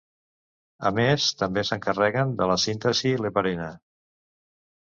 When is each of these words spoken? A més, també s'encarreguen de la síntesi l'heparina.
A 0.89 0.91
més, 0.99 1.27
també 1.41 1.63
s'encarreguen 1.69 2.33
de 2.41 2.47
la 2.53 2.57
síntesi 2.65 3.15
l'heparina. 3.23 3.69